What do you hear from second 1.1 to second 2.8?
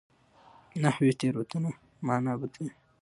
تېروتنه مانا بدلوي.